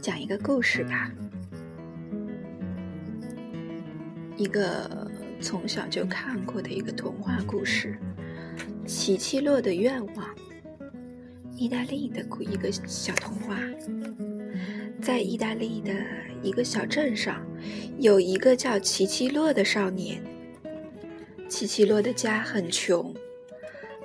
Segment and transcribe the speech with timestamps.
[0.00, 1.10] 讲一个故事吧，
[4.36, 5.10] 一个
[5.40, 7.98] 从小就看过的一个童话故事
[8.86, 10.24] 《奇奇洛的愿望》。
[11.56, 13.56] 意大利的一个小童话，
[15.00, 15.92] 在意大利的
[16.42, 17.46] 一个小镇上，
[17.98, 20.22] 有一个叫奇奇洛的少年。
[21.48, 23.14] 奇奇洛的家很穷，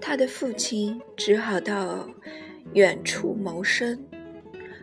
[0.00, 2.08] 他的父亲只好到
[2.72, 4.02] 远处谋生。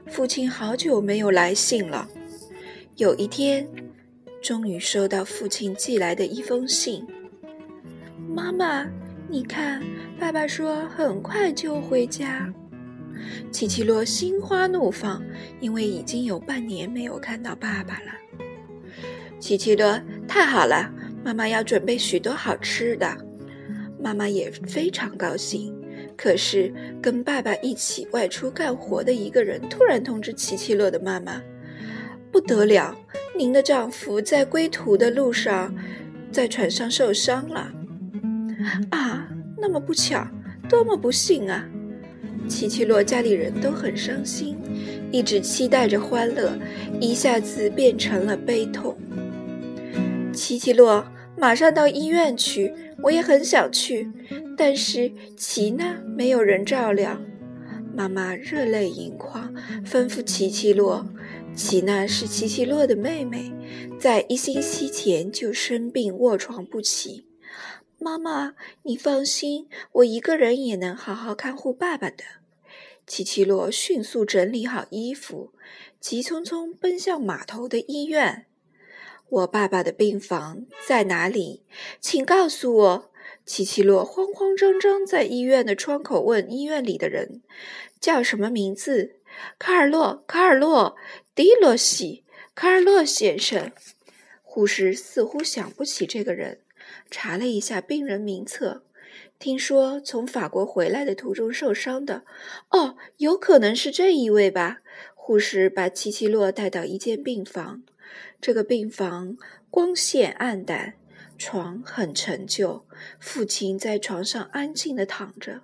[0.05, 2.07] 父亲好久没有来信了。
[2.97, 3.67] 有一天，
[4.41, 7.03] 终于收到父亲寄来的一封信。
[8.27, 8.85] 妈妈，
[9.27, 9.81] 你看，
[10.19, 12.53] 爸爸说很快就回家。
[13.51, 15.23] 奇奇洛心花怒放，
[15.59, 18.11] 因为已经有半年没有看到爸爸了。
[19.39, 20.91] 奇奇洛，太好了，
[21.23, 23.17] 妈妈要准备许多好吃的。
[24.01, 25.73] 妈妈也非常高兴。
[26.15, 26.71] 可是，
[27.01, 31.41] 跟爸爸一起外出干活的一个人突然通知奇奇洛的妈妈
[32.31, 32.95] ：“不得了，
[33.35, 35.73] 您的丈夫在归途的路上，
[36.31, 37.71] 在船上受伤了。”
[38.91, 40.25] 啊，那么不巧，
[40.69, 41.67] 多么不幸啊！
[42.47, 44.57] 奇奇洛家里人都很伤心，
[45.11, 46.57] 一直期待着欢乐，
[46.99, 48.95] 一下子变成了悲痛。
[50.33, 51.05] 奇奇洛，
[51.37, 54.11] 马上到医院去，我也很想去。
[54.55, 57.19] 但是齐娜没有人照料，
[57.95, 59.53] 妈妈热泪盈眶，
[59.85, 61.05] 吩咐奇奇洛。
[61.55, 63.51] 齐娜是奇奇洛的妹妹，
[63.99, 67.25] 在一星期前就生病卧床不起。
[68.03, 72.25] 妈妈，你放心，我一个人也能好好看护爸爸的。
[73.07, 75.53] 奇奇洛迅速整理好衣服，
[76.01, 78.45] 急匆匆奔向码头的医院。
[79.29, 81.63] 我爸爸的病房在哪里？
[82.01, 83.11] 请告诉我。
[83.45, 87.41] 奇奇洛慌慌张张在医院的窗口问医院里的人
[87.99, 89.15] ：“叫什么名字
[89.57, 90.95] ？”“卡尔洛，卡尔洛，
[91.33, 93.71] 迪罗西，卡尔洛先生。”
[94.43, 96.59] 护士似乎想不起这个人，
[97.09, 98.83] 查了一下病人名册，
[99.39, 102.23] 听说从法国回来的途中受伤的。
[102.69, 104.79] 哦，有可能是这一位吧。
[105.15, 107.83] 护士把奇奇洛带到一间病房，
[108.41, 109.37] 这个病房
[109.69, 110.95] 光线暗淡。
[111.35, 112.85] 床很陈旧，
[113.19, 115.61] 父亲在床上安静地躺着。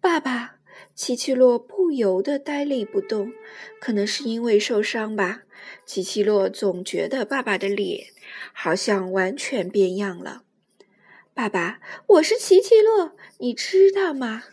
[0.00, 0.56] 爸爸，
[0.94, 3.32] 奇奇洛不由得呆立不动，
[3.78, 5.42] 可能是因为受伤吧。
[5.84, 8.06] 奇奇洛总觉得爸爸的脸
[8.52, 10.42] 好像完全变样了。
[11.34, 14.44] 爸爸，我是奇奇洛，你知道吗？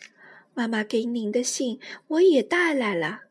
[0.54, 3.22] 妈妈给您的信我也带来了。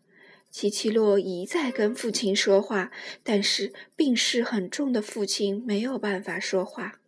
[0.51, 7.01] 奇奇洛一再跟父亲说话，但是病势很重的父亲没有办法说话。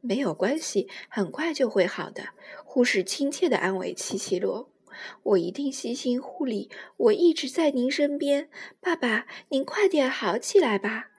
[0.00, 2.30] 没有关系，很快就会好的。
[2.64, 4.68] 护士亲切地安慰奇奇洛
[5.22, 8.48] ：“我一定细心护理，我一直在您身边。
[8.80, 11.10] 爸爸，您快点好起来吧。”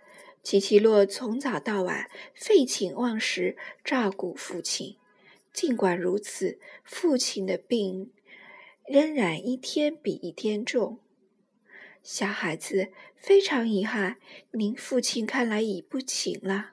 [0.44, 4.98] 奇奇洛从早到晚废寝忘食照顾父亲，
[5.54, 8.12] 尽管如此，父亲的病
[8.86, 11.00] 仍然一天比一天重。
[12.04, 14.18] 小孩子，非常遗憾，
[14.52, 16.72] 您父亲看来已不行了。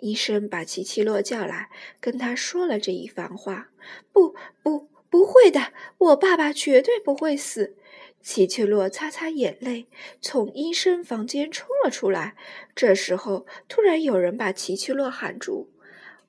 [0.00, 1.70] 医生把奇奇洛叫来，
[2.00, 3.70] 跟他说了这一番话。
[4.10, 7.76] 不，不，不会的，我爸爸绝对不会死。
[8.22, 9.86] 奇奇洛擦擦眼泪，
[10.20, 12.36] 从医生房间冲了出来。
[12.74, 15.70] 这时候，突然有人把奇奇洛喊住：“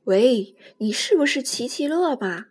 [0.05, 2.47] 喂，你是不是奇奇洛吗？”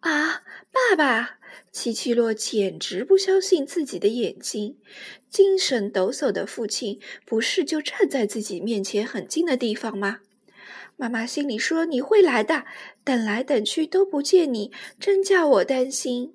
[0.00, 1.38] 啊，爸爸！
[1.72, 4.76] 奇奇洛简直不相信自己的眼睛，
[5.30, 10.20] 精神抖擞的父亲不是就站在自己面前很近的地方吗？
[10.96, 12.64] 妈妈心里说你会来的，
[13.04, 14.70] 等来等去都不见你，
[15.00, 16.34] 真叫我担心。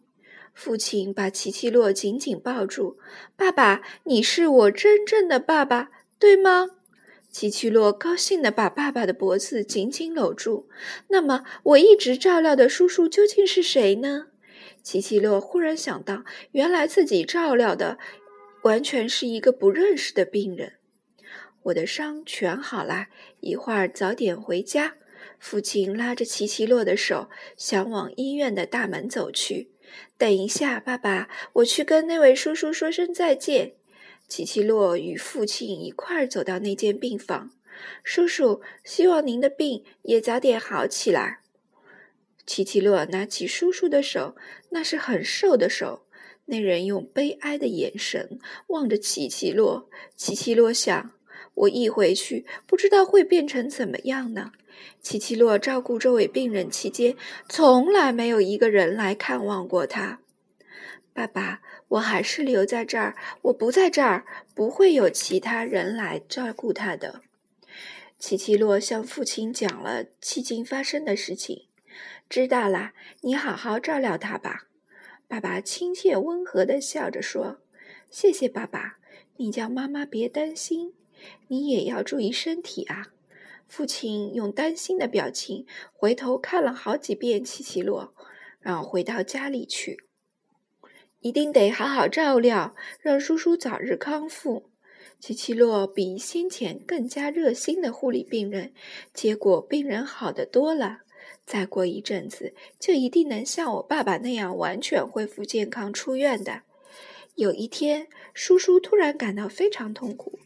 [0.54, 2.98] 父亲把奇奇洛紧紧抱住，
[3.36, 5.90] 爸爸，你是我真正的爸爸，
[6.20, 6.68] 对吗？
[7.32, 10.68] 奇奇洛高兴地把爸爸的脖子紧紧搂住。
[11.08, 14.28] 那么，我一直照料的叔叔究竟是谁呢？
[14.84, 17.98] 奇奇洛忽然想到，原来自己照料的
[18.64, 20.74] 完全是一个不认识的病人。
[21.64, 23.08] 我的伤全好了，
[23.40, 24.96] 一会儿早点回家。
[25.40, 29.72] 父亲拉着奇奇洛的手，想往医院的大门走去。
[30.18, 33.74] 等一下，爸爸，我去跟那位叔叔说声再见。
[34.28, 37.52] 奇奇洛与父亲一块儿走到那间病房。
[38.04, 41.40] 叔叔，希望您的病也早点好起来。
[42.46, 44.36] 奇奇洛拿起叔叔的手，
[44.70, 46.06] 那是很瘦的手，
[46.46, 49.90] 那人用悲哀的眼神望着奇奇洛。
[50.16, 51.12] 奇奇洛想：
[51.54, 54.52] 我一回去，不知道会变成怎么样呢？
[55.02, 57.16] 奇奇洛照顾这位病人期间，
[57.50, 60.20] 从来没有一个人来看望过他。
[61.14, 63.16] 爸爸，我还是留在这儿。
[63.42, 64.26] 我不在这儿，
[64.56, 67.22] 不会有其他人来照顾他的。
[68.18, 71.68] 奇奇洛向父亲讲了迄今发生的事情。
[72.30, 74.68] 知道了，你好好照料他吧。
[75.28, 77.62] 爸爸亲切温和地笑着说
[78.10, 78.98] ：“谢谢爸爸，
[79.38, 80.94] 你叫妈妈别担心，
[81.48, 83.08] 你也要注意身体啊。”
[83.72, 88.14] 父亲用担心的表情回头看了好几遍奇奇洛，
[88.60, 90.04] 然后回到家里去。
[91.22, 94.66] 一定得好好照料，让叔叔早日康复。
[95.22, 98.74] 奇奇洛比先前更加热心的护理病人，
[99.14, 101.04] 结果病人好得多了。
[101.46, 106.64] 再过一阵子，就一定能像我爸爸那样完全恢复健康出院的。
[107.36, 110.40] 有一天，叔叔突然感到非常痛苦，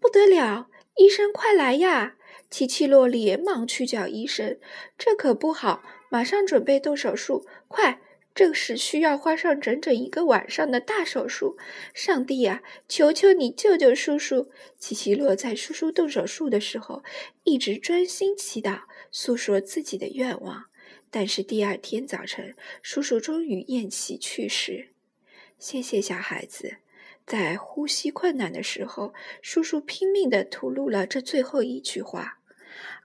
[0.00, 0.66] 不得了！
[0.96, 2.16] 医生，快来呀！
[2.52, 4.58] 奇奇洛连忙去叫医生，
[4.98, 8.02] 这可不好，马上准备动手术，快！
[8.34, 11.56] 这是需要花上整整一个晚上的大手术，
[11.94, 14.50] 上帝呀，求求你救救叔叔！
[14.78, 17.02] 奇奇洛在叔叔动手术的时候，
[17.44, 20.66] 一直专心祈祷，诉说自己的愿望。
[21.10, 24.88] 但是第二天早晨，叔叔终于咽气去世。
[25.58, 26.76] 谢谢小孩子，
[27.26, 32.40] 在呼吸困难的时候，叔叔拼命地吐露了这最后一句话。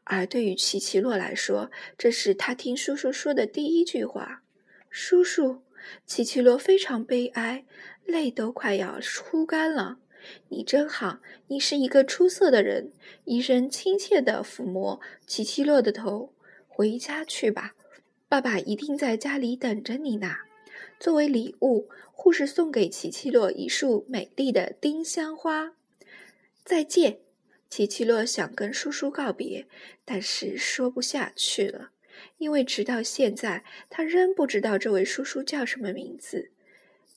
[0.10, 4.42] 而对于奇奇洛来说，这是他听叔叔说的第一句话。
[4.90, 5.62] 叔叔，
[6.06, 7.66] 奇奇洛非常悲哀，
[8.06, 10.00] 泪都快要哭干了。
[10.50, 12.92] 你真好，你是一个出色的人。
[13.26, 16.34] 医生亲切地抚摸奇奇洛的头。
[16.68, 17.76] 回家去吧，
[18.30, 20.36] 爸爸一定在家里等着你呢。
[21.00, 25.74] 作为礼物，护士送给奇奇洛一束美丽的丁香花。
[26.64, 27.20] 再见，
[27.70, 29.68] 奇奇洛想跟叔叔告别，
[30.06, 31.92] 但是说不下去了。
[32.38, 36.52] 因为直到现在，他仍不知道这位叔叔叫什么名字。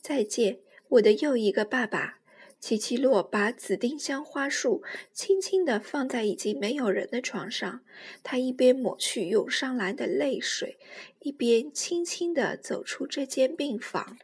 [0.00, 0.58] 再见，
[0.88, 2.18] 我的又一个爸爸。
[2.58, 4.82] 奇奇洛把紫丁香花束
[5.14, 7.80] 轻轻地放在已经没有人的床上，
[8.22, 10.76] 他一边抹去涌上来的泪水，
[11.20, 14.18] 一边轻轻地走出这间病房。